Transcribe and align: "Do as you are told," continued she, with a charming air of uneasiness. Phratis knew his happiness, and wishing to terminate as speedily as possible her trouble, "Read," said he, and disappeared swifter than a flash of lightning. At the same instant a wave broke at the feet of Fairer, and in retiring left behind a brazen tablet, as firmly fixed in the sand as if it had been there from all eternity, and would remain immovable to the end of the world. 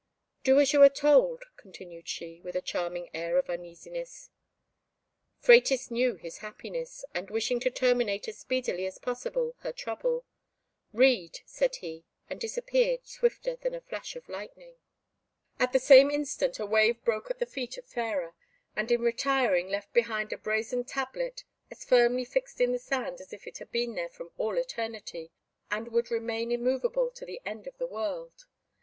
"Do 0.43 0.59
as 0.59 0.73
you 0.73 0.81
are 0.81 0.89
told," 0.89 1.43
continued 1.57 2.07
she, 2.07 2.41
with 2.41 2.55
a 2.55 2.59
charming 2.63 3.11
air 3.13 3.37
of 3.37 3.51
uneasiness. 3.51 4.31
Phratis 5.39 5.91
knew 5.91 6.15
his 6.15 6.39
happiness, 6.39 7.05
and 7.13 7.29
wishing 7.29 7.59
to 7.59 7.69
terminate 7.69 8.27
as 8.27 8.39
speedily 8.39 8.87
as 8.87 8.97
possible 8.97 9.53
her 9.59 9.71
trouble, 9.71 10.25
"Read," 10.91 11.41
said 11.45 11.75
he, 11.75 12.03
and 12.31 12.41
disappeared 12.41 13.05
swifter 13.05 13.55
than 13.57 13.75
a 13.75 13.81
flash 13.81 14.15
of 14.15 14.27
lightning. 14.27 14.73
At 15.59 15.71
the 15.71 15.77
same 15.77 16.09
instant 16.09 16.57
a 16.59 16.65
wave 16.65 17.05
broke 17.05 17.29
at 17.29 17.37
the 17.37 17.45
feet 17.45 17.77
of 17.77 17.85
Fairer, 17.85 18.33
and 18.75 18.89
in 18.91 19.01
retiring 19.01 19.69
left 19.69 19.93
behind 19.93 20.33
a 20.33 20.37
brazen 20.39 20.83
tablet, 20.83 21.43
as 21.69 21.85
firmly 21.85 22.25
fixed 22.25 22.59
in 22.59 22.71
the 22.71 22.79
sand 22.79 23.21
as 23.21 23.33
if 23.33 23.45
it 23.45 23.59
had 23.59 23.71
been 23.71 23.93
there 23.93 24.09
from 24.09 24.31
all 24.39 24.57
eternity, 24.57 25.29
and 25.69 25.89
would 25.89 26.09
remain 26.09 26.51
immovable 26.51 27.11
to 27.11 27.23
the 27.23 27.39
end 27.45 27.67
of 27.67 27.77
the 27.77 27.85
world. 27.85 28.47